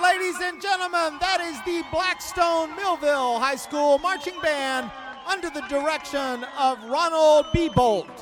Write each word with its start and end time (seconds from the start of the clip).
ladies 0.00 0.40
and 0.40 0.62
gentlemen, 0.62 1.18
that 1.20 1.40
is 1.40 1.58
the 1.64 1.84
Blackstone 1.90 2.74
Millville 2.76 3.38
High 3.38 3.56
School 3.56 3.98
Marching 3.98 4.38
Band 4.40 4.90
under 5.26 5.50
the 5.50 5.60
direction 5.62 6.44
of 6.58 6.82
Ronald 6.84 7.46
B. 7.52 7.68
Bolt. 7.68 8.21